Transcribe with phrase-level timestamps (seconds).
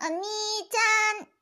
[0.00, 1.37] お兄ちゃん。